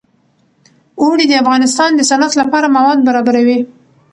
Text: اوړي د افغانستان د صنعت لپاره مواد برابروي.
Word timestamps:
اوړي 1.01 1.25
د 1.27 1.33
افغانستان 1.43 1.89
د 1.95 2.01
صنعت 2.09 2.33
لپاره 2.41 2.73
مواد 2.77 2.99
برابروي. 3.07 3.59